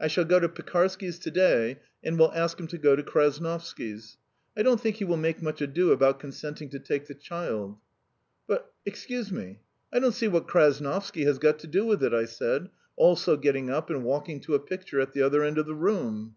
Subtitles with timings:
[0.00, 4.16] "I shall go to Pekarsky's to day and will ask him to go to Krasnovsky's.
[4.56, 7.78] I don't think he will make much ado about consenting to take the child."
[8.48, 9.60] "But, excuse me,
[9.92, 13.70] I don't see what Krasnovsky has got to do with it," I said, also getting
[13.70, 16.34] up and walking to a picture at the other end of the room.